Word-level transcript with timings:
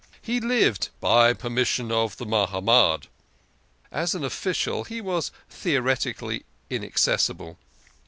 He 0.23 0.39
lived" 0.39 0.89
by 1.09 1.31
permission 1.33 1.91
of 1.91 2.17
the 2.17 2.25
Mahamad." 2.25 3.05
As 3.91 4.15
an 4.15 4.23
official 4.23 4.83
he 4.83 4.99
was 4.99 5.31
theoretically 5.47 6.43
inaccessible. 6.71 7.59